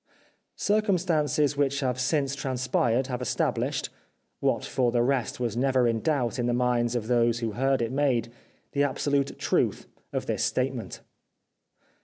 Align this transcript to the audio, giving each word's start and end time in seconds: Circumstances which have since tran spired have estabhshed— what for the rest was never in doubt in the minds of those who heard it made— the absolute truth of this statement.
Circumstances 0.55 1.55
which 1.55 1.81
have 1.81 1.99
since 1.99 2.35
tran 2.35 2.57
spired 2.57 3.05
have 3.05 3.19
estabhshed— 3.19 3.89
what 4.39 4.65
for 4.65 4.91
the 4.91 5.03
rest 5.03 5.39
was 5.39 5.55
never 5.55 5.87
in 5.87 5.99
doubt 5.99 6.39
in 6.39 6.47
the 6.47 6.53
minds 6.55 6.95
of 6.95 7.05
those 7.07 7.37
who 7.37 7.51
heard 7.51 7.83
it 7.83 7.91
made— 7.91 8.31
the 8.71 8.81
absolute 8.81 9.37
truth 9.37 9.85
of 10.11 10.25
this 10.25 10.43
statement. 10.43 11.01